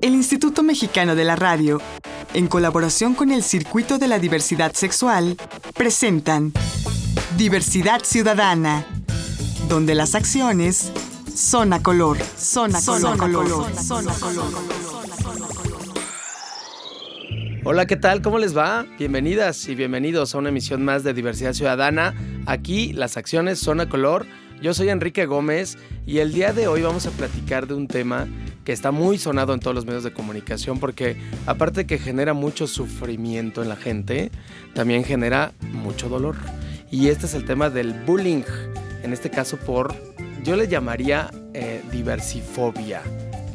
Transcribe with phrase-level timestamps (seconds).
[0.00, 1.80] El Instituto Mexicano de la Radio,
[2.34, 5.36] en colaboración con el Circuito de la Diversidad Sexual,
[5.74, 6.52] presentan
[7.36, 8.86] Diversidad Ciudadana,
[9.68, 10.92] donde las acciones
[11.34, 14.44] son a color, son a color, color, son a color.
[17.64, 18.22] Hola, ¿qué tal?
[18.22, 18.84] ¿Cómo les va?
[18.98, 22.12] Bienvenidas y bienvenidos a una emisión más de Diversidad Ciudadana.
[22.44, 24.26] Aquí las acciones son a color.
[24.62, 25.76] Yo soy Enrique Gómez
[26.06, 28.28] y el día de hoy vamos a platicar de un tema
[28.64, 31.16] que está muy sonado en todos los medios de comunicación porque
[31.46, 34.30] aparte de que genera mucho sufrimiento en la gente,
[34.72, 36.36] también genera mucho dolor.
[36.92, 38.44] Y este es el tema del bullying,
[39.02, 39.96] en este caso por,
[40.44, 43.02] yo le llamaría eh, diversifobia,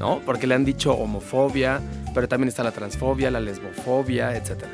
[0.01, 0.19] ¿no?
[0.25, 1.79] Porque le han dicho homofobia,
[2.13, 4.73] pero también está la transfobia, la lesbofobia, etcétera.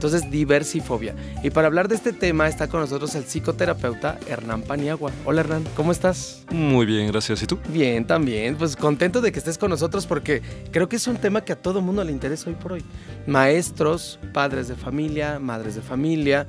[0.00, 1.14] Entonces, diversifobia.
[1.42, 5.12] Y para hablar de este tema está con nosotros el psicoterapeuta Hernán Paniagua.
[5.26, 6.46] Hola Hernán, ¿cómo estás?
[6.50, 7.42] Muy bien, gracias.
[7.42, 7.58] ¿Y tú?
[7.68, 8.56] Bien, también.
[8.56, 11.56] Pues contento de que estés con nosotros porque creo que es un tema que a
[11.56, 12.84] todo mundo le interesa hoy por hoy.
[13.26, 16.46] Maestros, padres de familia, madres de familia,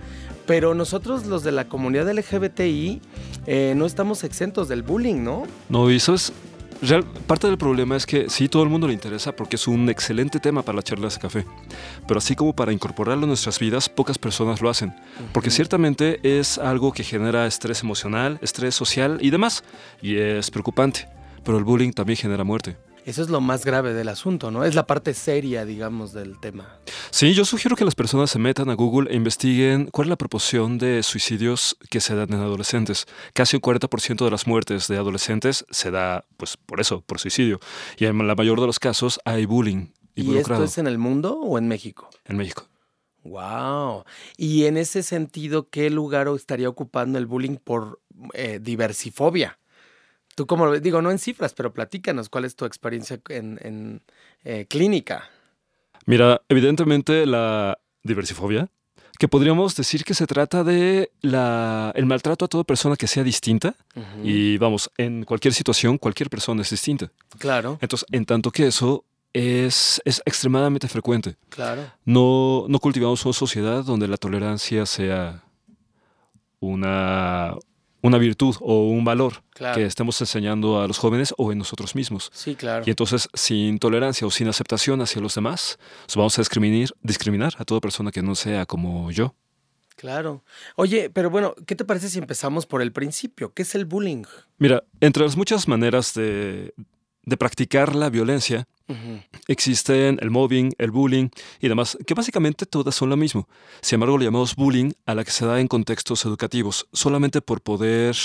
[0.47, 3.02] pero nosotros los de la comunidad LGBTI
[3.47, 5.44] eh, no estamos exentos del bullying, ¿no?
[5.68, 6.31] No, eso es
[6.82, 9.88] Real, parte del problema es que sí, todo el mundo le interesa porque es un
[9.90, 11.46] excelente tema para las charlas de café,
[12.08, 14.96] pero así como para incorporarlo en nuestras vidas, pocas personas lo hacen,
[15.32, 19.64] porque ciertamente es algo que genera estrés emocional, estrés social y demás,
[20.02, 21.08] y es preocupante,
[21.44, 22.76] pero el bullying también genera muerte.
[23.05, 24.63] Eso es lo más grave del asunto, ¿no?
[24.63, 26.80] Es la parte seria, digamos, del tema.
[27.09, 30.17] Sí, yo sugiero que las personas se metan a Google e investiguen cuál es la
[30.17, 33.07] proporción de suicidios que se dan en adolescentes.
[33.33, 37.59] Casi un 40% de las muertes de adolescentes se da, pues, por eso, por suicidio.
[37.97, 39.88] Y en la mayor de los casos hay bullying.
[40.13, 42.09] ¿Y esto es en el mundo o en México?
[42.25, 42.67] En México.
[43.23, 44.03] Wow.
[44.38, 47.99] Y en ese sentido, ¿qué lugar estaría ocupando el bullying por
[48.33, 49.57] eh, diversifobia?
[50.36, 54.02] Tú como digo, no en cifras, pero platícanos cuál es tu experiencia en,
[54.44, 55.30] eh, clínica.
[56.06, 58.70] Mira, evidentemente la diversifobia,
[59.20, 63.24] que podríamos decir que se trata de la, el maltrato a toda persona que sea
[63.24, 63.75] distinta.
[64.24, 67.12] Y vamos, en cualquier situación, cualquier persona es distinta.
[67.38, 67.78] Claro.
[67.81, 71.36] Entonces, en tanto que eso es, es extremadamente frecuente.
[71.50, 71.84] Claro.
[72.03, 75.44] No, no cultivamos una sociedad donde la tolerancia sea
[76.59, 77.56] una,
[78.01, 82.29] una virtud o un valor que estemos enseñando a los jóvenes o en nosotros mismos.
[82.34, 82.84] Sí, claro.
[82.85, 85.78] Y entonces, sin tolerancia o sin aceptación hacia los demás,
[86.16, 89.35] vamos a discriminar, discriminar a toda persona que no sea como yo.
[89.95, 90.44] Claro.
[90.78, 93.53] Oye, pero bueno, ¿qué te parece si empezamos por el principio?
[93.53, 94.23] ¿Qué es el bullying?
[94.57, 96.73] Mira, entre las muchas maneras de,
[97.24, 98.68] de practicar la violencia,
[99.48, 101.30] existen el mobbing, el bullying
[101.62, 103.48] y demás, que básicamente todas son lo mismo.
[103.82, 107.62] Sin embargo, le llamamos bullying a la que se da en contextos educativos, solamente por
[107.62, 108.18] poder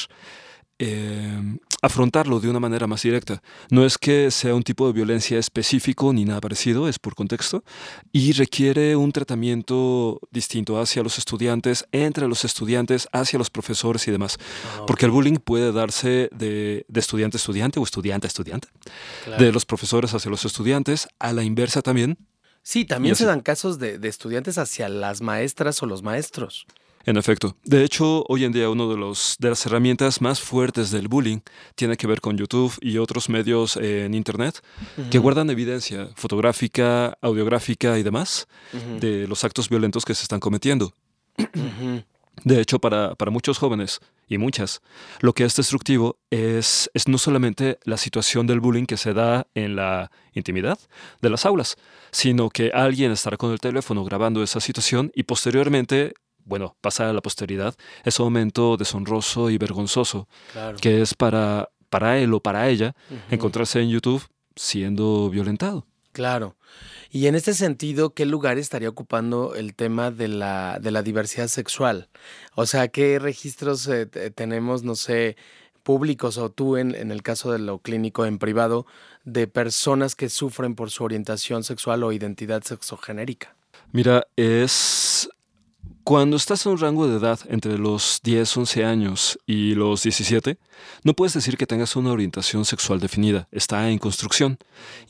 [0.78, 3.42] eh, afrontarlo de una manera más directa.
[3.70, 7.64] No es que sea un tipo de violencia específico ni nada parecido, es por contexto,
[8.12, 14.10] y requiere un tratamiento distinto hacia los estudiantes, entre los estudiantes, hacia los profesores y
[14.10, 14.38] demás.
[14.78, 18.68] Ah, Porque el bullying puede darse de, estudiante a estudiante o estudiante a estudiante,
[19.38, 22.18] de los profesores hacia los estudiantes, a la inversa también.
[22.62, 26.66] Sí, también se dan casos de estudiantes hacia las maestras o los maestros.
[27.06, 27.56] En efecto.
[27.62, 31.38] De hecho, hoy en día una de, los, de las herramientas más fuertes del bullying
[31.76, 34.60] tiene que ver con YouTube y otros medios en Internet
[35.08, 38.48] que guardan evidencia fotográfica, audiográfica y demás
[39.00, 40.92] de los actos violentos que se están cometiendo.
[42.44, 44.82] De hecho, para, para, muchos jóvenes y muchas,
[45.20, 49.46] lo que es destructivo es, es no solamente la situación del bullying que se da
[49.54, 50.78] en la intimidad
[51.22, 51.76] de las aulas,
[52.10, 56.14] sino que alguien estará con el teléfono grabando esa situación y posteriormente
[56.46, 57.74] bueno, pasar a la posteridad,
[58.04, 60.28] es un momento deshonroso y vergonzoso,
[60.80, 62.94] que es para, para él o para ella
[63.30, 65.86] encontrarse en YouTube siendo violentado.
[66.12, 66.56] Claro.
[67.10, 71.48] Y en este sentido, ¿qué lugar estaría ocupando el tema de la, de la diversidad
[71.48, 72.08] sexual?
[72.54, 75.36] O sea, ¿qué registros eh, tenemos, no sé,
[75.82, 78.86] públicos o tú en, en el caso de lo clínico en privado,
[79.24, 83.54] de personas que sufren por su orientación sexual o identidad sexogenérica?
[83.92, 85.28] Mira, es
[86.06, 90.56] cuando estás en un rango de edad entre los 10, 11 años y los 17,
[91.02, 94.56] no puedes decir que tengas una orientación sexual definida, está en construcción.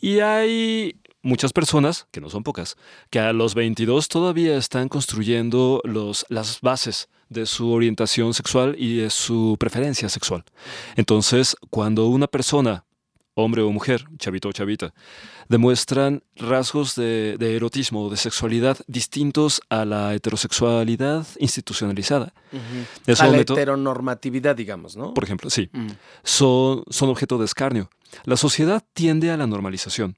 [0.01, 2.77] Y hay muchas personas, que no son pocas,
[3.11, 9.11] que a los 22 todavía están construyendo las bases de su orientación sexual y de
[9.11, 10.45] su preferencia sexual.
[10.97, 12.87] Entonces, cuando una persona
[13.37, 14.95] hombre o mujer, chavito o chavita,
[15.49, 22.33] demuestran rasgos de, erotismo o de sexualidad distintos a la heterosexualidad institucionalizada.
[23.19, 25.15] a la heteronormatividad, digamos, ¿no?
[25.15, 25.69] Por ejemplo, sí.
[25.73, 25.89] Mm.
[26.23, 27.91] Son, son objeto de escarnio.
[28.25, 30.17] La sociedad tiende a la normalización.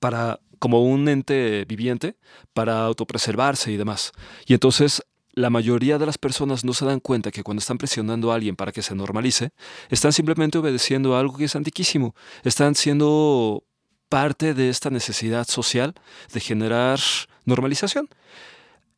[0.00, 2.16] para, como un ente viviente
[2.52, 4.12] para autopreservarse y demás.
[4.46, 8.30] Y entonces la mayoría de las personas no se dan cuenta que cuando están presionando
[8.30, 9.50] a alguien para que se normalice,
[9.88, 12.14] están simplemente obedeciendo a algo que es antiquísimo.
[12.42, 13.64] Están siendo
[14.10, 15.94] parte de esta necesidad social
[16.34, 17.00] de generar
[17.46, 18.10] normalización.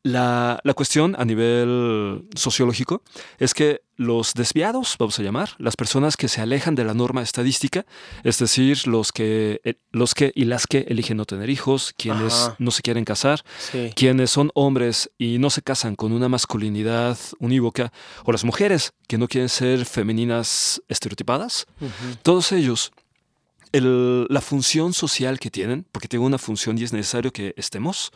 [0.01, 3.03] La, cuestión a nivel sociológico
[3.39, 7.21] es que los desviados, vamos a llamar, las personas que se alejan de la norma
[7.21, 7.85] estadística,
[8.25, 12.51] es decir, los que, eh, los que y las que eligen no tener hijos, quienes
[12.59, 13.45] no se quieren casar,
[13.95, 17.93] quienes son hombres y no se casan con una masculinidad unívoca,
[18.25, 21.65] o las mujeres que no quieren ser femeninas estereotipadas,
[22.23, 22.91] todos ellos
[23.81, 28.11] la función social que tienen, porque tienen una función y es necesario que estemos,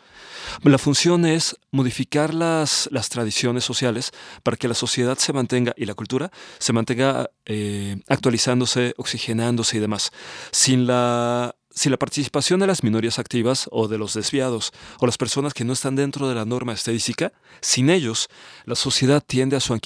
[0.62, 4.12] la función es modificar las, las tradiciones sociales
[4.42, 9.80] para que la sociedad se mantenga y la cultura se mantenga eh, actualizándose, oxigenándose y
[9.80, 10.12] demás.
[10.52, 15.16] Sin la si la participación de las minorías activas o de los desviados o las
[15.16, 18.28] personas que no están dentro de la norma estadística, sin ellos,
[18.64, 19.78] la sociedad tiende a su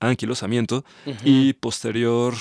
[0.00, 0.84] anquilosamiento
[1.22, 2.34] y posterior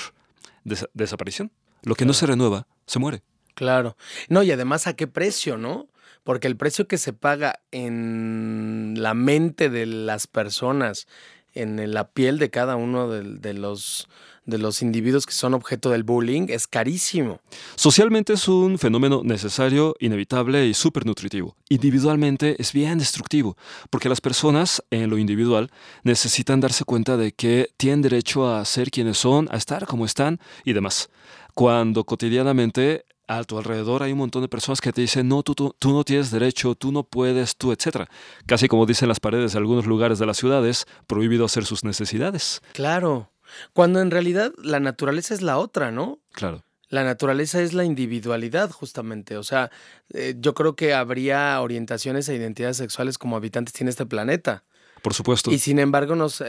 [0.64, 1.52] desaparición.
[1.84, 3.22] Lo que no se renueva, se muere.
[3.58, 3.98] Claro.
[4.30, 5.88] No, y además a qué precio, ¿no?
[6.24, 11.08] Porque el precio que se paga en la mente de las personas,
[11.54, 14.08] en la piel de cada uno de, los
[14.46, 17.42] de los individuos que son objeto del bullying es carísimo.
[17.76, 21.56] Socialmente es un fenómeno necesario, inevitable y súper nutritivo.
[21.70, 23.58] Individualmente es bien destructivo,
[23.90, 25.72] porque las personas en lo individual
[26.04, 30.40] necesitan darse cuenta de que tienen derecho a ser quienes son, a estar como están
[30.64, 31.10] y demás
[31.58, 35.56] cuando cotidianamente a tu alrededor hay un montón de personas que te dicen, no, tú,
[35.56, 38.08] tú, no tienes derecho, tú no puedes, tú, etc.
[38.46, 42.62] Casi como dicen las paredes de algunos lugares de las ciudades, prohibido hacer sus necesidades.
[42.74, 43.32] Claro,
[43.74, 46.20] cuando en realidad la naturaleza es la otra, ¿no?
[46.32, 46.64] Claro.
[46.90, 49.36] La naturaleza es la individualidad, justamente.
[49.36, 49.72] O sea,
[50.14, 54.64] eh, yo creo que habría orientaciones e identidades sexuales como habitantes tiene este planeta.
[55.02, 55.52] Por supuesto.
[55.52, 56.46] Y sin embargo nos eh,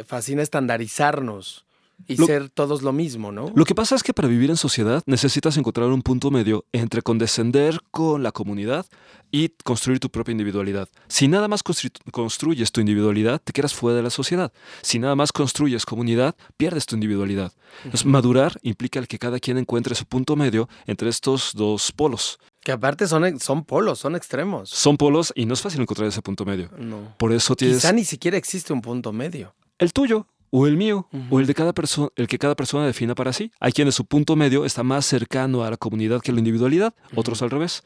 [0.00, 1.66] eh, fascina estandarizarnos
[2.06, 3.52] y ser todos lo mismo, ¿no?
[3.54, 7.02] Lo que pasa es que para vivir en sociedad necesitas encontrar un punto medio entre
[7.02, 8.86] condescender con la comunidad
[9.30, 10.88] y construir tu propia individualidad.
[11.08, 14.52] Si nada más construyes tu individualidad, te quedas fuera de la sociedad.
[14.82, 17.52] Si nada más construyes comunidad, pierdes tu individualidad.
[17.84, 22.38] Entonces, madurar implica el que cada quien encuentre su punto medio entre estos dos polos.
[22.62, 24.68] Que aparte son, son polos, son extremos.
[24.68, 26.70] Son polos y no es fácil encontrar ese punto medio.
[26.76, 27.14] No.
[27.16, 27.78] Por eso tienes...
[27.78, 29.54] Quizá ni siquiera existe un punto medio.
[29.78, 33.14] El tuyo o el mío, o el de cada persona, el que cada persona defina
[33.14, 33.52] para sí.
[33.60, 36.94] Hay quienes su punto medio está más cercano a la comunidad que a la individualidad,
[37.14, 37.82] otros al revés.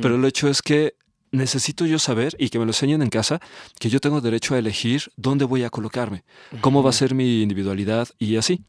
[0.00, 0.94] Pero el hecho es que
[1.30, 3.40] necesito yo saber y que me lo enseñen en casa
[3.78, 6.24] que yo tengo derecho a elegir dónde voy a colocarme,
[6.60, 8.64] cómo va a ser mi individualidad y así.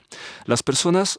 [0.45, 1.17] Las personas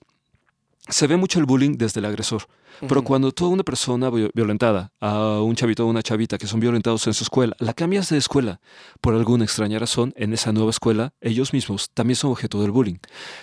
[0.89, 2.49] se ve mucho el bullying desde el agresor.
[2.87, 6.61] Pero cuando tú a una persona violentada, a un chavito o una chavita que son
[6.61, 8.61] violentados en su escuela, la cambias de escuela
[9.01, 12.99] por alguna extraña razón, en esa nueva escuela, ellos mismos también son objeto del bullying.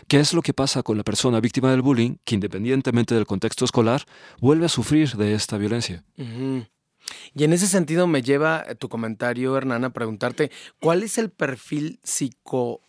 [0.08, 3.66] ¿Qué es lo que pasa con la persona víctima del bullying que independientemente del contexto
[3.66, 4.06] escolar,
[4.40, 6.06] vuelve a sufrir de esta violencia?
[6.18, 10.50] Y en ese sentido me lleva tu comentario, Hernán, a preguntarte,
[10.80, 12.82] ¿cuál es el perfil psicosocial,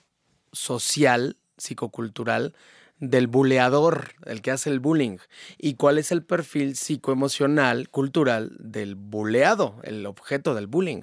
[1.58, 2.54] psicocultural,
[2.98, 5.18] del buleador, el que hace el bullying,
[5.58, 11.02] y cuál es el perfil psicoemocional, cultural del buleado, el objeto del bullying.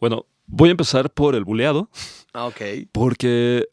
[0.00, 1.88] Bueno, voy a empezar por el buleado.
[2.32, 2.60] Ah, ok.
[2.92, 3.68] Porque,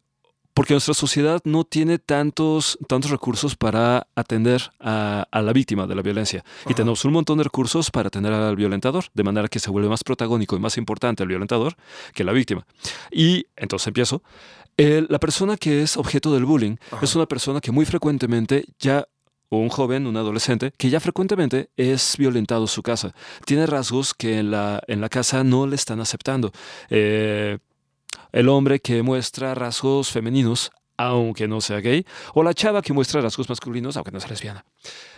[0.58, 6.02] porque nuestra sociedad no tiene tantos, tantos recursos para atender a, la víctima de la
[6.02, 6.44] violencia.
[6.68, 9.88] Y tenemos un montón de recursos para atender al violentador, de manera que se vuelve
[9.88, 11.76] más protagónico y más importante el violentador
[12.16, 12.66] que la víctima.
[13.12, 14.24] Y entonces empiezo
[14.78, 19.08] la persona que es objeto del bullying es una persona que muy frecuentemente ya
[19.50, 23.14] o un joven, un adolescente, que ya frecuentemente es violentado en su casa.
[23.46, 26.52] Tiene rasgos que en la, en la casa no le están aceptando.
[26.90, 27.60] Eh,
[28.32, 33.22] el hombre que muestra rasgos femeninos aunque no sea gay, o la chava que muestra
[33.22, 34.66] rasgos masculinos, aunque no sea lesbiana.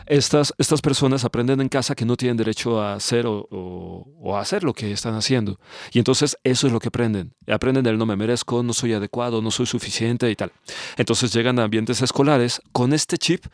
[0.05, 4.63] Estas, estas personas aprenden en casa que no tienen derecho a hacer o, a hacer
[4.63, 5.59] lo que están haciendo.
[5.93, 7.33] Y entonces eso es lo que aprenden.
[7.47, 10.51] Aprenden el no me merezco, no soy adecuado, no soy suficiente y tal.
[10.97, 13.45] Entonces llegan a ambientes escolares con este chip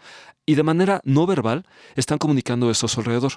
[0.45, 3.33] y de manera no verbal están comunicando esto a su alrededor.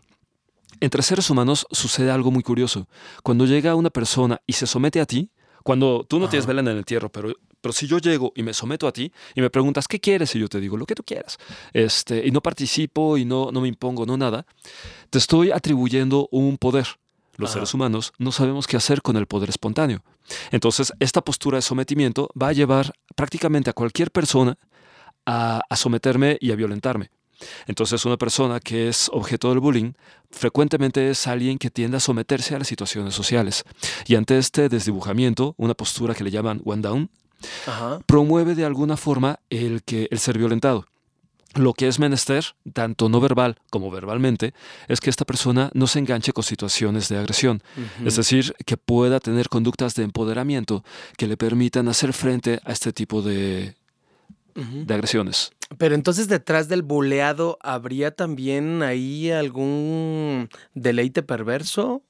[0.81, 2.89] Entre seres humanos sucede algo muy curioso.
[3.23, 5.31] Cuando llega una persona y se somete a ti,
[5.63, 8.55] cuando tú no tienes vela en el entierro, pero pero si yo llego y me
[8.55, 10.35] someto a ti y me preguntas, ¿qué quieres?
[10.37, 11.39] Y yo te digo, lo que tú quieras.
[11.73, 14.47] Este, y no participo y no, no me impongo, no nada.
[15.11, 16.87] Te estoy atribuyendo un poder.
[17.37, 20.03] Los seres humanos no sabemos qué hacer con el poder espontáneo.
[20.51, 24.59] Entonces, esta postura de sometimiento va a llevar prácticamente a cualquier persona
[25.25, 27.11] a, a someterme y a violentarme.
[27.67, 29.93] Entonces una persona que es objeto del bullying
[30.31, 33.65] frecuentemente es alguien que tiende a someterse a las situaciones sociales.
[34.07, 37.11] Y ante este desdibujamiento, una postura que le llaman one down,
[38.07, 40.87] promueve de alguna forma el, que, el ser violentado.
[41.55, 44.53] Lo que es menester, tanto no verbal como verbalmente,
[44.87, 47.63] es que esta persona no se enganche con situaciones de agresión.
[48.05, 50.85] Es decir, que pueda tener conductas de empoderamiento
[51.17, 53.75] que le permitan hacer frente a este tipo de,
[54.55, 55.53] de agresiones.
[55.77, 62.03] Pero entonces detrás del buleado habría también ahí algún deleite perverso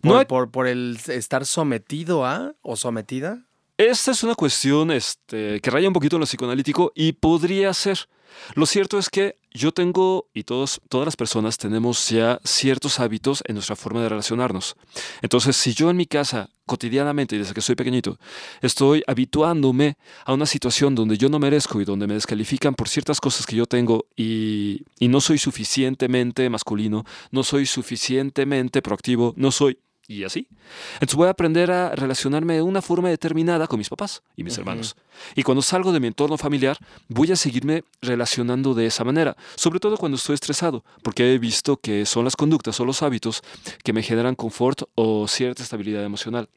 [0.00, 3.47] por, no por, por, el estar sometido a o sometida.
[3.78, 8.08] Esta es una cuestión este, que raya un poquito en lo psicoanalítico y podría ser.
[8.56, 13.40] Lo cierto es que yo tengo, y todos, todas las personas tenemos ya ciertos hábitos
[13.46, 14.74] en nuestra forma de relacionarnos.
[15.22, 18.18] Entonces, si yo en mi casa, cotidianamente, y desde que soy pequeñito,
[18.62, 23.20] estoy habituándome a una situación donde yo no merezco y donde me descalifican por ciertas
[23.20, 29.52] cosas que yo tengo y, y no soy suficientemente masculino, no soy suficientemente proactivo, no
[29.52, 30.48] soy y así.
[30.94, 34.56] Entonces voy a aprender a relacionarme de una forma determinada con mis papás y mis
[34.56, 34.96] hermanos.
[35.36, 39.78] Y cuando salgo de mi entorno familiar, voy a seguirme relacionando de esa manera, sobre
[39.78, 43.42] todo cuando estoy estresado, porque he visto que son las conductas o los hábitos
[43.84, 46.48] que me generan confort o cierta estabilidad emocional.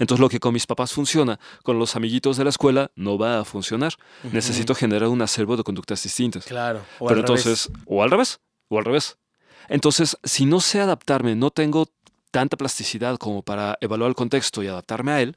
[0.00, 3.38] Entonces lo que con mis papás funciona, con los amiguitos de la escuela no va
[3.38, 3.94] a funcionar.
[4.32, 6.44] Necesito generar un acervo de conductas distintas.
[6.44, 6.80] Claro.
[6.98, 9.16] O Pero entonces, o al revés, o al revés.
[9.68, 11.86] Entonces, si no sé adaptarme, no tengo
[12.30, 15.36] tanta plasticidad como para evaluar el contexto y adaptarme a él,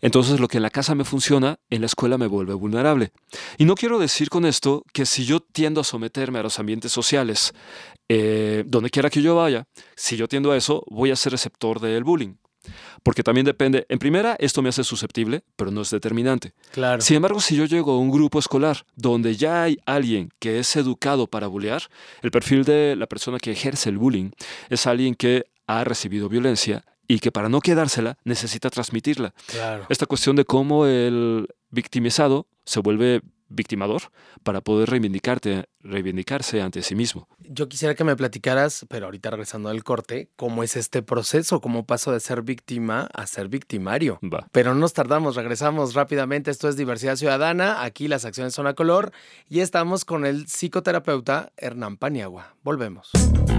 [0.00, 3.12] entonces lo que en la casa me funciona, en la escuela me vuelve vulnerable.
[3.56, 6.92] Y no quiero decir con esto que si yo tiendo a someterme a los ambientes
[6.92, 7.52] sociales,
[8.08, 9.66] eh, donde quiera que yo vaya,
[9.96, 12.34] si yo tiendo a eso, voy a ser receptor del bullying.
[13.02, 16.52] Porque también depende, en primera, esto me hace susceptible, pero no es determinante.
[16.72, 17.00] Claro.
[17.00, 20.76] Sin embargo, si yo llego a un grupo escolar donde ya hay alguien que es
[20.76, 21.82] educado para bullear,
[22.22, 24.30] el perfil de la persona que ejerce el bullying
[24.68, 29.34] es alguien que ha recibido violencia y que para no quedársela necesita transmitirla.
[29.88, 34.02] Esta cuestión de cómo el victimizado se vuelve victimador
[34.42, 37.28] para poder reivindicarte, reivindicarse ante sí mismo.
[37.40, 41.86] Yo quisiera que me platicaras, pero ahorita regresando al corte, cómo es este proceso, cómo
[41.86, 44.18] paso de ser víctima a ser victimario.
[44.52, 46.50] Pero no nos tardamos, regresamos rápidamente.
[46.50, 49.12] Esto es Diversidad Ciudadana, aquí las acciones son a color
[49.48, 52.54] y estamos con el psicoterapeuta Hernán Paniagua.
[52.62, 53.10] Volvemos.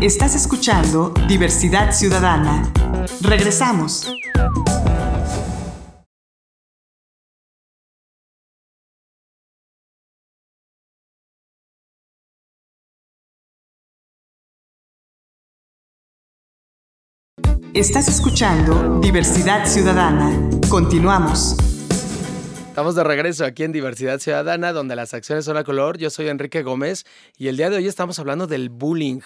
[0.02, 2.72] Estás escuchando Diversidad Ciudadana.
[3.22, 4.08] Regresamos.
[17.76, 20.50] Estás escuchando Diversidad Ciudadana.
[20.70, 21.56] Continuamos.
[22.68, 26.00] Estamos de regreso aquí en Diversidad Ciudadana, donde las acciones son a color.
[26.00, 27.06] Yo soy Enrique Gómez
[27.38, 29.20] y el día de hoy estamos hablando del bullying,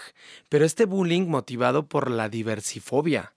[0.50, 3.34] pero este bullying motivado por la diversifobia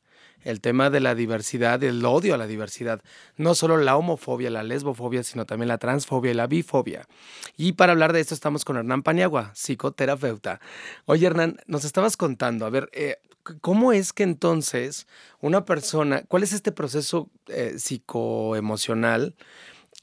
[0.47, 3.03] el tema de la diversidad, el odio a la diversidad,
[3.37, 7.09] no solo la homofobia, la lesbofobia, sino también la transfobia y la bifobia.
[7.57, 10.61] Y para hablar de esto estamos con Hernán Paniagua, psicoterapeuta.
[11.05, 13.17] Oye Hernán, nos estabas contando, a ver, eh,
[13.61, 15.09] ¿cómo es que entonces
[15.41, 19.35] una persona, cuál es este proceso eh, psicoemocional?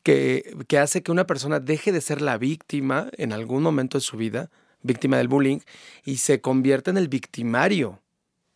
[0.04, 4.02] Que, que hace que una persona deje de ser la víctima en algún momento de
[4.02, 5.60] su vida, víctima del bullying,
[6.04, 8.02] y se convierta en el victimario.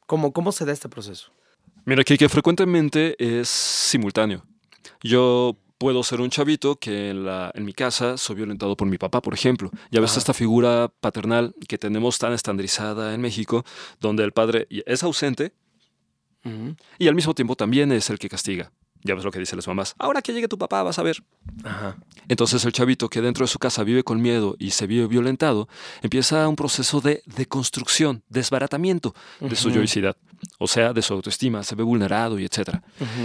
[0.08, 1.37] ¿Cómo, cómo se da este proceso?
[1.88, 4.44] Mira, que, que frecuentemente es simultáneo.
[5.02, 8.98] Yo puedo ser un chavito que en, la, en mi casa soy violentado por mi
[8.98, 9.72] papá, por ejemplo.
[9.90, 13.64] Ya ves esta figura paternal que tenemos tan estandarizada en México,
[14.02, 15.54] donde el padre es ausente
[17.00, 18.70] y al mismo tiempo también es el que castiga.
[19.04, 19.96] Ya ves lo que dicen las mamás.
[19.98, 21.24] Ahora que llegue tu papá, vas a ver.
[22.28, 25.68] Entonces el chavito que dentro de su casa vive con miedo y se vive violentado,
[26.02, 30.18] empieza un proceso de deconstrucción, desbaratamiento de su yoicidad
[30.60, 32.80] o sea, de su autoestima, se ve vulnerado y etc.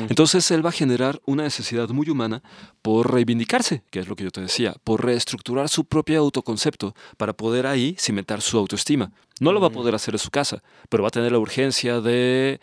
[0.09, 2.43] Entonces él va a generar una necesidad muy humana
[2.83, 7.33] por reivindicarse, que es lo que yo te decía, por reestructurar su propio autoconcepto para
[7.33, 9.13] poder ahí cimentar su autoestima.
[9.41, 12.01] No lo va a poder hacer en su casa, pero va a tener la urgencia
[12.01, 12.61] de...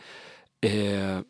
[0.61, 1.23] Eh,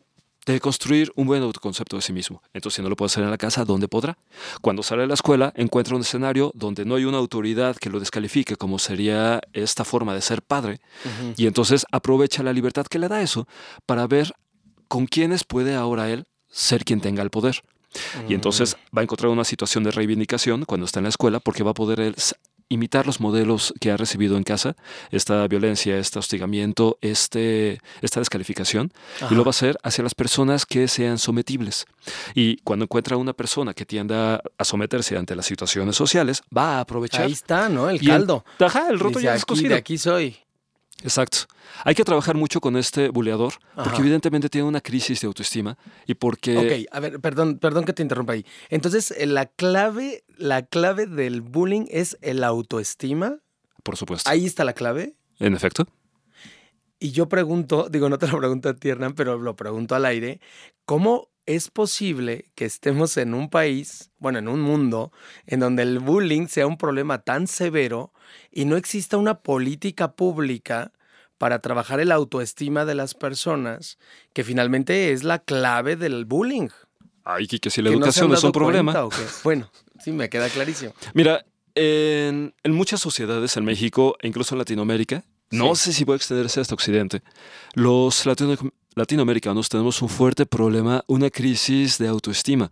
[0.52, 2.42] de construir un buen autoconcepto de sí mismo.
[2.52, 4.18] Entonces, si no lo puede hacer en la casa, ¿dónde podrá?
[4.60, 8.00] Cuando sale de la escuela, encuentra un escenario donde no hay una autoridad que lo
[8.00, 10.80] descalifique, como sería esta forma de ser padre,
[11.36, 13.46] y entonces aprovecha la libertad que le da eso
[13.86, 14.32] para ver
[14.88, 17.62] con quiénes puede ahora él ser quien tenga el poder.
[18.28, 18.96] Y entonces mm.
[18.96, 21.74] va a encontrar una situación de reivindicación cuando está en la escuela porque va a
[21.74, 22.14] poder
[22.70, 24.76] imitar los modelos que ha recibido en casa,
[25.10, 28.92] esta violencia, este hostigamiento, este, esta descalificación,
[29.28, 31.86] y lo va a hacer hacia las personas que sean sometibles.
[32.34, 36.80] Y cuando encuentra una persona que tienda a someterse ante las situaciones sociales, va a
[36.80, 37.26] aprovechar.
[37.26, 37.90] Ahí está, ¿no?
[37.90, 38.44] El caldo.
[38.58, 39.70] ajá, el roto ya es cocido.
[39.70, 40.38] De aquí soy.
[41.02, 41.38] Exacto.
[41.84, 46.14] Hay que trabajar mucho con este buleador porque evidentemente tiene una crisis de autoestima y
[46.14, 46.56] porque...
[46.56, 48.44] Ok, a ver, perdón, perdón que te interrumpa ahí.
[48.68, 53.38] Entonces, eh, la clave, la clave del bullying es el autoestima.
[53.82, 54.28] Por supuesto.
[54.28, 55.14] Ahí está la clave.
[55.38, 55.86] En efecto.
[56.98, 60.04] Y yo pregunto, digo, no te lo pregunto a ti, Hernán, pero lo pregunto al
[60.04, 60.38] aire,
[60.84, 65.12] ¿cómo es posible que estemos en un país, bueno, en un mundo,
[65.46, 68.12] en donde el bullying sea un problema tan severo
[68.52, 70.92] y no exista una política pública
[71.38, 73.98] para trabajar el autoestima de las personas,
[74.34, 76.68] que finalmente es la clave del bullying.
[77.24, 79.08] Ay, que si la educación es un problema.
[79.42, 79.70] Bueno,
[80.02, 80.92] sí, me queda clarísimo.
[81.14, 81.44] Mira,
[81.74, 86.74] en, muchas sociedades en México e incluso en Latinoamérica, no sé si puede extenderse hasta
[86.74, 87.22] Occidente,
[87.74, 88.26] los
[88.94, 92.70] latinoamericanos tenemos un fuerte problema, una crisis de autoestima,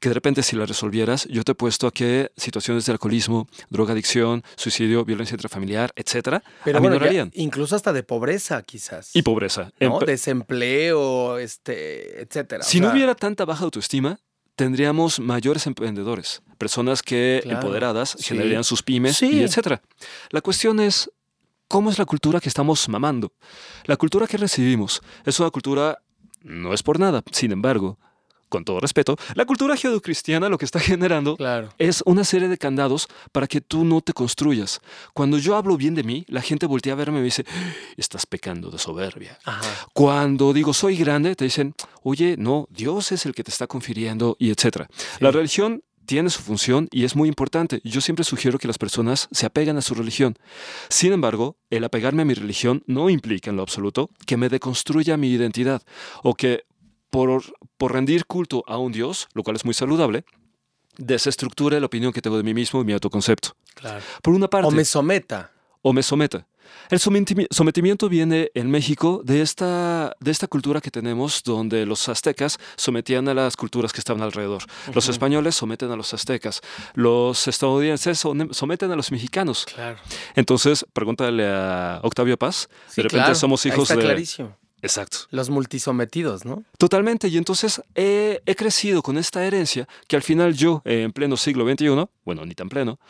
[0.00, 3.48] que de repente si la resolvieras, yo te he puesto a que situaciones de alcoholismo,
[3.68, 6.80] drogadicción, suicidio, violencia intrafamiliar, etcétera, Pero
[7.34, 9.10] incluso hasta de pobreza, quizás.
[9.14, 9.72] Y pobreza.
[9.80, 9.98] ¿no?
[10.00, 12.62] Desempleo, este, etcétera.
[12.62, 14.18] Si no hubiera tanta baja autoestima,
[14.56, 19.80] tendríamos mayores emprendedores, personas que empoderadas generarían sus pymes y etcétera.
[20.30, 21.10] La cuestión es
[21.70, 23.32] cómo es la cultura que estamos mamando.
[23.84, 26.02] La cultura que recibimos es una cultura,
[26.42, 27.96] no es por nada, sin embargo,
[28.48, 31.38] con todo respeto, la cultura judeocristiana lo que está generando
[31.78, 34.80] es una serie de candados para que tú no te construyas.
[35.14, 37.46] Cuando yo hablo bien de mí, la gente voltea a verme y me dice,
[37.96, 39.38] estás pecando de soberbia.
[39.94, 44.36] Cuando digo soy grande, te dicen, oye, no, Dios es el que te está confiriendo
[44.40, 44.88] y etcétera.
[45.20, 47.80] La religión tiene su función y es muy importante.
[47.84, 50.36] Yo siempre sugiero que las personas se apeguen a su religión.
[50.88, 55.16] Sin embargo, el apegarme a mi religión no implica en lo absoluto que me deconstruya
[55.16, 55.82] mi identidad
[56.24, 56.64] o que
[57.10, 57.44] por,
[57.78, 60.24] por rendir culto a un Dios, lo cual es muy saludable,
[60.98, 63.50] desestructure la opinión que tengo de mí mismo y mi autoconcepto.
[63.74, 64.02] Claro.
[64.20, 64.66] Por una parte.
[64.66, 65.52] O me someta.
[65.80, 66.44] O me someta.
[66.90, 72.58] El sometimiento viene en México de esta, de esta cultura que tenemos donde los aztecas
[72.76, 74.64] sometían a las culturas que estaban alrededor.
[74.94, 76.60] Los españoles someten a los aztecas.
[76.94, 79.66] Los estadounidenses someten a los mexicanos.
[79.72, 79.98] Claro.
[80.34, 82.68] Entonces, pregúntale a Octavio Paz.
[82.96, 84.02] de repente somos hijos Ahí está de...
[84.02, 84.59] Clarísimo.
[84.82, 85.18] Exacto.
[85.30, 86.64] Los multisometidos, ¿no?
[86.78, 87.28] Totalmente.
[87.28, 91.64] Y entonces he, crecido con esta herencia que al final yo, eh, en pleno siglo
[91.66, 93.00] XXI, bueno, ni tan pleno,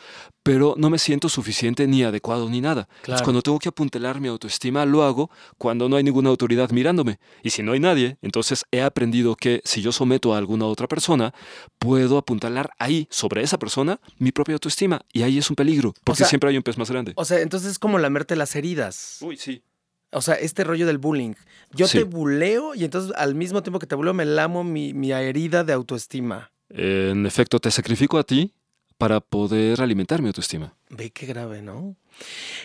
[0.43, 2.87] pero no me siento suficiente ni adecuado ni nada.
[3.23, 7.19] cuando tengo que apuntelar mi autoestima, lo hago cuando no hay ninguna autoridad mirándome.
[7.43, 10.87] Y si no hay nadie, entonces he aprendido que si yo someto a alguna otra
[10.87, 11.33] persona,
[11.79, 15.01] puedo apuntalar ahí, sobre esa persona, mi propia autoestima.
[15.13, 17.13] Y ahí es un peligro, porque siempre hay un pez más grande.
[17.15, 19.17] O sea, entonces es como lamerte las heridas.
[19.21, 19.63] Uy, sí.
[20.11, 21.33] O sea, este rollo del bullying.
[21.73, 25.11] Yo te buleo y entonces al mismo tiempo que te buleo me lamo mi, mi
[25.11, 26.51] herida de autoestima.
[26.69, 28.53] En efecto, te sacrifico a ti
[28.97, 30.75] para poder alimentar mi autoestima.
[30.93, 31.95] Ve qué grave, ¿no?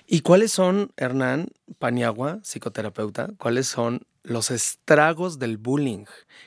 [0.07, 6.05] ¿Y cuáles son, Hernán Paniagua, psicoterapeuta, cuáles son los estragos del bullying.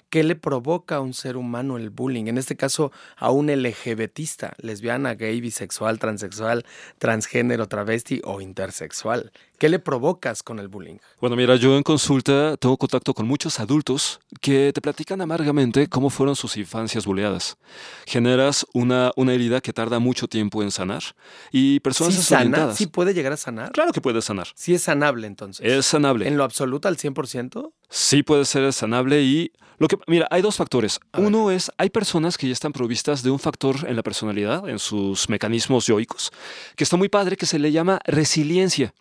[0.09, 2.25] ¿Qué le provoca a un ser humano el bullying?
[2.25, 6.65] En este caso, a un LGBTista, lesbiana, gay, bisexual, transexual,
[6.97, 9.31] transgénero, travesti o intersexual.
[9.59, 10.97] ¿Qué le provocas con el bullying?
[11.19, 16.09] Bueno, mira, yo en consulta tengo contacto con muchos adultos que te platican amargamente cómo
[16.09, 17.57] fueron sus infancias buleadas.
[18.05, 21.03] Generas una, una herida que tarda mucho tiempo en sanar
[21.51, 22.73] y personas ¿Sí sana?
[22.73, 23.71] ¿Sí puede llegar a sanar?
[23.71, 24.47] Claro que puede sanar.
[24.55, 25.65] Sí es sanable entonces.
[25.65, 26.27] Es sanable.
[26.27, 27.71] ¿En lo absoluto al 100%?
[27.89, 30.99] Sí puede ser sanable y lo que mira, hay dos factores.
[31.17, 34.77] Uno es hay personas que ya están provistas de un factor en la personalidad, en
[34.77, 36.32] sus mecanismos yoicos,
[36.75, 38.93] que está muy padre que se le llama resiliencia.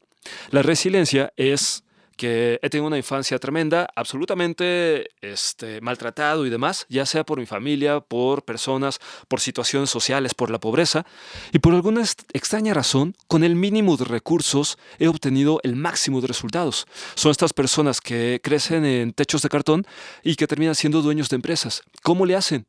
[0.50, 1.82] La resiliencia es
[2.18, 7.46] que he tenido una infancia tremenda, absolutamente este, maltratado y demás, ya sea por mi
[7.46, 11.06] familia, por personas, por situaciones sociales, por la pobreza,
[11.52, 12.02] y por alguna
[12.32, 16.86] extraña razón, con el mínimo de recursos he obtenido el máximo de resultados.
[17.14, 19.86] Son estas personas que crecen en techos de cartón
[20.24, 21.82] y que terminan siendo dueños de empresas.
[22.02, 22.66] ¿Cómo le hacen?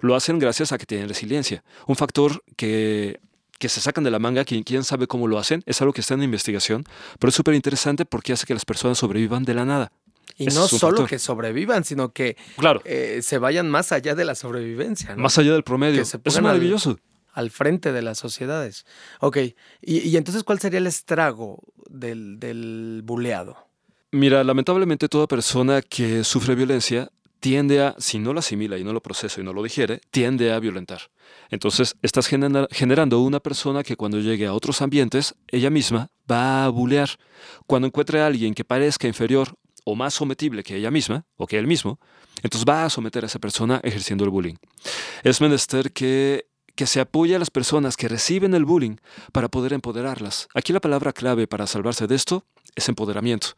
[0.00, 3.20] Lo hacen gracias a que tienen resiliencia, un factor que
[3.58, 6.00] que se sacan de la manga, quien quién sabe cómo lo hacen, es algo que
[6.00, 6.84] está en investigación,
[7.18, 9.92] pero es súper interesante porque hace que las personas sobrevivan de la nada.
[10.38, 12.82] Y no solo que sobrevivan, sino que claro.
[12.84, 15.16] Eh, se vayan más allá de la sobrevivencia.
[15.16, 16.02] Más allá del promedio.
[16.02, 16.98] es maravilloso.
[17.32, 18.86] Al, frente de las sociedades.
[19.20, 19.38] Ok,
[19.82, 23.56] y, entonces, ¿cuál sería el estrago del, del buleado?
[24.10, 27.10] Mira, lamentablemente toda persona que sufre violencia
[27.40, 30.52] tiende a, si no lo asimila y no lo procesa y no lo digiere, tiende
[30.52, 31.10] a violentar.
[31.50, 36.68] Entonces, estás generando una persona que cuando llegue a otros ambientes, ella misma va a
[36.68, 37.10] bulear.
[37.66, 41.58] Cuando encuentre a alguien que parezca inferior o más sometible que ella misma o que
[41.58, 42.00] él mismo,
[42.42, 44.56] entonces va a someter a esa persona ejerciendo el bullying.
[45.22, 48.96] Es menester que, que se apoye a las personas que reciben el bullying
[49.32, 50.48] para poder empoderarlas.
[50.54, 53.48] Aquí la palabra clave para salvarse de esto es empoderamiento.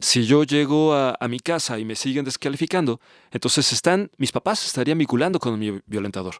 [0.00, 4.98] Si yo llego a, mi casa y me siguen descalificando, entonces están, mis papás estarían
[4.98, 6.34] vinculando con mi violentador.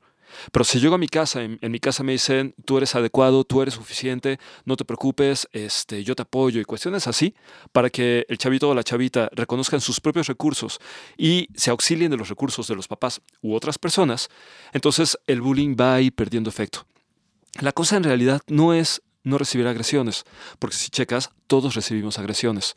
[0.52, 3.62] Pero si llego a mi casa, en, mi casa me dicen, tú eres adecuado, tú
[3.62, 7.34] eres suficiente, no te preocupes, este, yo te apoyo y cuestiones así,
[7.72, 10.78] para que el chavito o la chavita reconozcan sus propios recursos
[11.16, 14.28] y se auxilien de los recursos de los papás u otras personas,
[14.72, 16.86] entonces el bullying va a ir perdiendo efecto.
[17.60, 20.24] La cosa en realidad no es no recibir agresiones,
[20.58, 22.76] porque si checas, todos recibimos agresiones.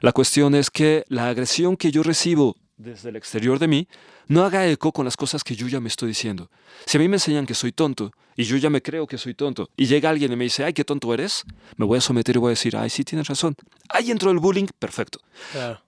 [0.00, 3.88] La cuestión es que la agresión que yo recibo desde el exterior de mí
[4.28, 6.50] no haga eco con las cosas que yo ya me estoy diciendo.
[6.86, 9.34] Si a mí me enseñan que soy tonto y yo ya me creo que soy
[9.34, 11.44] tonto y llega alguien y me dice, ay, qué tonto eres,
[11.76, 13.54] me voy a someter y voy a decir, ay, sí, tienes razón.
[13.88, 15.20] Ahí entró el bullying, perfecto.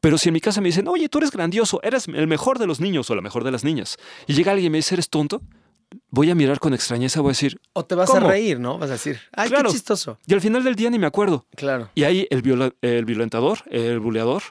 [0.00, 2.66] Pero si en mi casa me dicen, oye, tú eres grandioso, eres el mejor de
[2.66, 5.08] los niños o la mejor de las niñas, y llega alguien y me dice, eres
[5.08, 5.42] tonto,
[6.10, 7.58] voy a mirar con extrañeza, voy a decir.
[7.72, 8.78] O te vas a reír, ¿no?
[8.78, 10.18] Vas a decir, ay, qué chistoso.
[10.26, 11.46] Y al final del día ni me acuerdo.
[11.56, 11.90] Claro.
[11.94, 14.42] Y ahí el, el violentador, el buleador,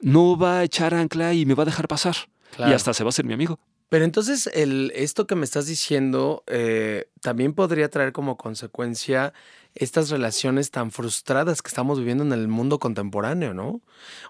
[0.00, 2.16] no va a echar ancla y me va a dejar pasar.
[2.58, 3.58] Y hasta se va a hacer mi amigo.
[3.88, 9.32] Pero entonces, el, esto que me estás diciendo eh, también podría traer como consecuencia
[9.76, 13.82] estas relaciones tan frustradas que estamos viviendo en el mundo contemporáneo, ¿no?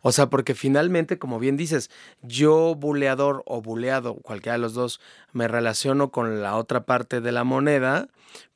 [0.03, 5.01] O sea, porque finalmente, como bien dices, yo buleador o buleado, cualquiera de los dos,
[5.33, 8.09] me relaciono con la otra parte de la moneda,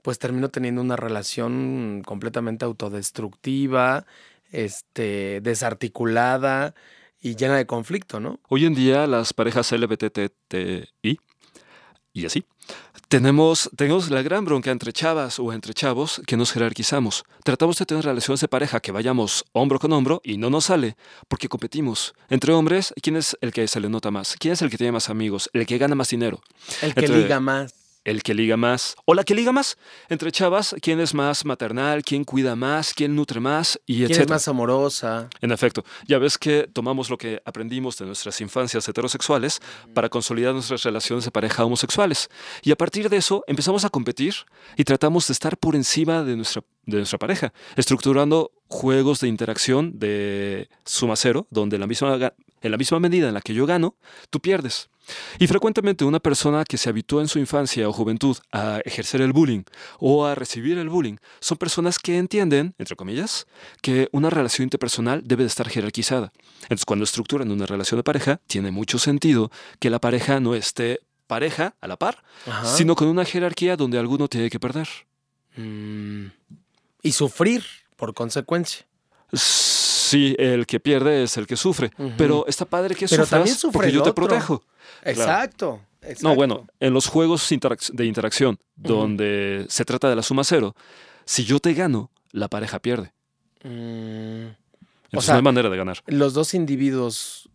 [0.02, 4.04] pues termino teniendo una relación completamente autodestructiva,
[4.50, 6.74] este, desarticulada
[7.20, 8.40] y llena de conflicto, ¿no?
[8.48, 11.20] Hoy en día las parejas LBTTI
[12.12, 12.44] y así.
[13.08, 17.24] Tenemos, tenemos la gran bronca entre chavas o entre chavos que nos jerarquizamos.
[17.42, 20.96] Tratamos de tener relaciones de pareja que vayamos hombro con hombro y no nos sale
[21.26, 22.14] porque competimos.
[22.28, 24.36] Entre hombres, ¿quién es el que se le nota más?
[24.38, 25.50] ¿Quién es el que tiene más amigos?
[25.52, 26.40] ¿El que gana más dinero?
[26.82, 27.79] El que liga más
[28.10, 29.78] el que liga más o la que liga más.
[30.08, 34.28] Entre chavas, quién es más maternal, quién cuida más, quién nutre más y ¿Quién es
[34.28, 35.28] más amorosa?
[35.40, 39.60] En efecto, ya ves que tomamos lo que aprendimos de nuestras infancias heterosexuales
[39.94, 42.28] para consolidar nuestras relaciones de pareja homosexuales.
[42.62, 44.34] Y a partir de eso empezamos a competir
[44.76, 49.98] y tratamos de estar por encima de nuestra, de nuestra pareja, estructurando juegos de interacción
[49.98, 53.96] de suma cero, donde la misma, en la misma medida en la que yo gano,
[54.30, 54.88] tú pierdes.
[55.40, 59.32] Y frecuentemente una persona que se habitúa en su infancia o juventud a ejercer el
[59.32, 59.64] bullying
[59.98, 63.48] o a recibir el bullying son personas que entienden, entre comillas,
[63.82, 66.32] que una relación interpersonal debe de estar jerarquizada.
[66.62, 71.00] Entonces cuando estructuran una relación de pareja, tiene mucho sentido que la pareja no esté
[71.26, 72.22] pareja a la par,
[72.62, 74.88] sino con una jerarquía donde alguno tiene que perder.
[75.56, 76.26] Mm.
[77.02, 77.64] Y sufrir
[78.00, 78.86] por consecuencia.
[79.32, 81.90] Sí, el que pierde es el que sufre.
[82.16, 84.64] Pero está padre que Pero sufras también porque yo te protejo.
[85.04, 85.82] Exacto,
[86.22, 87.46] No, bueno, en los juegos
[87.92, 90.74] de interacción, donde se trata de la suma cero,
[91.26, 93.12] si yo te gano, la pareja pierde.
[93.62, 94.46] Mm.
[95.14, 95.98] o sea, no hay manera de ganar.
[96.06, 97.49] Los dos individuos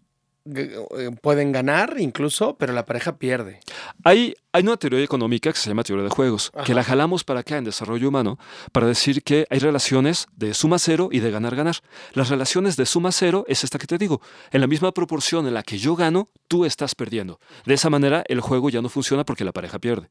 [1.21, 3.59] pueden ganar incluso, pero la pareja pierde.
[4.03, 7.39] Hay, hay una teoría económica que se llama teoría de juegos, que la jalamos para
[7.39, 8.37] acá en desarrollo humano,
[8.71, 11.77] para decir que hay relaciones de suma cero y de ganar-ganar.
[12.13, 14.21] Las relaciones de suma cero es esta que te digo.
[14.51, 17.39] En la misma proporción en la que yo gano, tú estás perdiendo.
[17.65, 20.09] De esa manera el juego ya no funciona porque la pareja pierde.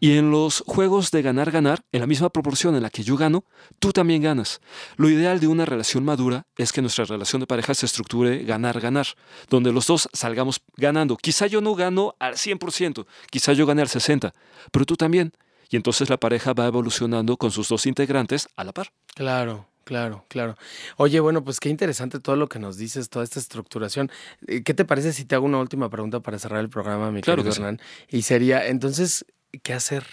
[0.00, 3.44] Y en los juegos de ganar-ganar, en la misma proporción en la que yo gano,
[3.78, 4.60] tú también ganas.
[4.96, 9.06] Lo ideal de una relación madura es que nuestra relación de pareja se estructure ganar-ganar,
[9.48, 11.16] donde los dos salgamos ganando.
[11.16, 14.32] Quizá yo no gano al 100%, quizá yo gane al 60%,
[14.70, 15.32] pero tú también.
[15.70, 18.92] Y entonces la pareja va evolucionando con sus dos integrantes a la par.
[19.14, 20.56] Claro, Claro, claro.
[20.96, 24.10] Oye, bueno, pues qué interesante todo lo que nos dices, toda esta estructuración.
[24.46, 27.20] Eh, ¿Qué te parece si te hago una última pregunta para cerrar el programa, mi
[27.20, 27.80] querido Hernán?
[28.08, 29.24] Y sería, entonces,
[29.62, 30.04] ¿qué hacer?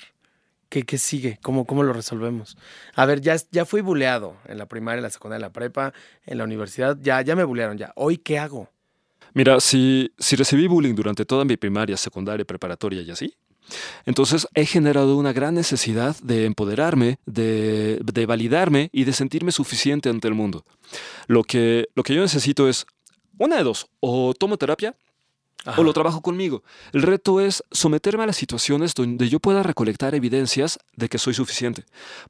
[0.70, 1.40] ¿Qué, qué sigue?
[1.42, 2.58] ¿Cómo, ¿Cómo lo resolvemos?
[2.94, 5.94] A ver, ya, ya fui buleado en la primaria, en la secundaria, en la prepa,
[6.26, 7.92] en la universidad, ya, ya me bulearon ya.
[7.96, 8.70] ¿Hoy qué hago?
[9.34, 13.36] Mira, si, si recibí bullying durante toda mi primaria, secundaria, preparatoria y así,
[14.06, 20.10] entonces he generado una gran necesidad de empoderarme, de, de, validarme y de sentirme suficiente
[20.10, 20.66] ante el mundo.
[21.28, 22.86] Lo que, lo que yo necesito es
[23.38, 24.96] una de dos, o tomo terapia
[25.78, 26.64] o lo trabajo conmigo.
[26.94, 31.34] El reto es someterme a las situaciones donde yo pueda recolectar evidencias de que soy
[31.34, 31.84] suficiente,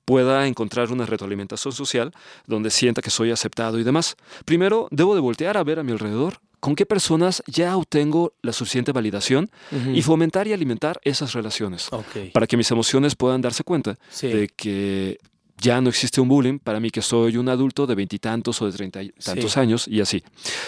[0.06, 2.12] pueda encontrar una retroalimentación social
[2.48, 4.16] donde sienta que soy aceptado y demás.
[4.46, 8.52] Primero, debo de voltear a ver a mi alrededor con qué personas ya obtengo la
[8.52, 9.50] suficiente validación
[9.94, 11.90] y fomentar y alimentar esas relaciones
[12.34, 15.20] para que mis emociones puedan darse cuenta de que
[15.62, 18.72] ya no existe un bullying para mí que soy un adulto de veintitantos o de
[18.72, 20.24] treinta y tantos años y así.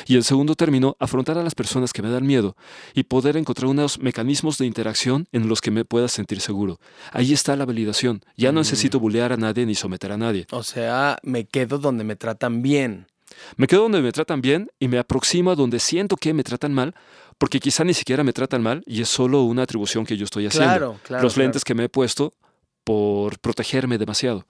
[0.08, 2.56] Y en segundo término, afrontar a las personas que me dan miedo
[2.94, 6.80] y poder encontrar unos mecanismos de interacción en los que me pueda sentir seguro.
[7.12, 8.22] Ahí está la validación.
[8.38, 8.64] Ya no mm.
[8.64, 10.48] necesito bullear a nadie ni someter a nadie.
[10.52, 13.08] O sea, me quedo donde me tratan bien.
[13.56, 16.74] Me quedo donde me tratan bien y me aproximo a donde siento que me tratan
[16.74, 16.96] mal,
[17.38, 20.48] porque quizá ni siquiera me tratan mal y es solo una atribución que yo estoy
[20.48, 21.00] haciendo.
[21.10, 22.34] Los lentes que me he puesto
[22.84, 24.46] por protegerme demasiado.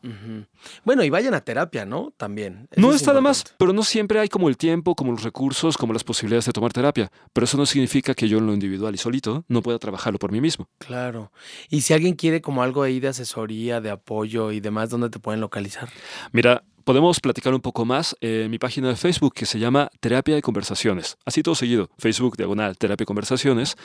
[0.84, 2.13] Bueno, y vayan a terapia, ¿no?
[2.17, 2.67] También.
[2.76, 5.94] no está de más, pero no siempre hay como el tiempo, como los recursos, como
[5.94, 7.12] las posibilidades de tomar terapia.
[7.34, 10.32] Pero eso no significa que yo en lo individual y solito no pueda trabajarlo por
[10.32, 10.70] mí mismo.
[10.78, 11.32] Claro.
[11.70, 15.20] Y si alguien quiere como algo ahí de asesoría, de apoyo y demás, ¿dónde te
[15.20, 15.89] pueden localizar?
[16.32, 20.36] Mira, podemos platicar un poco más en mi página de Facebook que se llama Terapia
[20.36, 21.17] de Conversaciones.
[21.26, 23.76] Así todo seguido, Facebook diagonal Terapia de Conversaciones.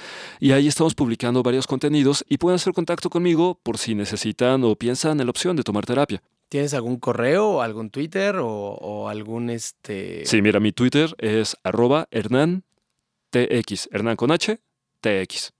[0.40, 4.76] Y ahí estamos publicando varios contenidos y pueden hacer contacto conmigo por si necesitan o
[4.76, 6.22] piensan en la opción de tomar terapia.
[6.48, 10.24] ¿Tienes algún correo, algún Twitter o, algún este...?
[10.26, 12.62] Sí, mira, mi Twitter es arroba Hernán
[13.30, 14.61] TX, Hernán con H,
[15.00, 15.56] TX.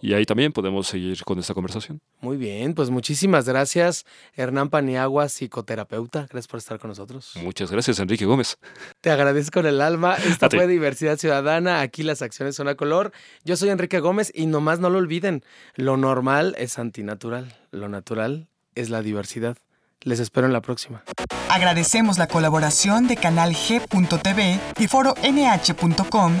[0.00, 2.00] Y ahí también podemos seguir con esta conversación.
[2.20, 6.20] Muy bien, pues muchísimas gracias, Hernán Paniagua, psicoterapeuta.
[6.30, 7.32] Gracias por estar con nosotros.
[7.42, 8.58] Muchas gracias, Enrique Gómez.
[9.00, 10.14] Te agradezco en el alma.
[10.26, 11.80] Esta fue Diversidad Ciudadana.
[11.80, 13.12] Aquí las acciones son a color.
[13.44, 15.44] Yo soy Enrique Gómez y nomás no lo olviden.
[15.74, 17.56] Lo normal es antinatural.
[17.70, 19.56] Lo natural es la diversidad.
[20.02, 21.02] Les espero en la próxima.
[21.50, 26.40] Agradecemos la colaboración de Canal G.tv y Foro NH.com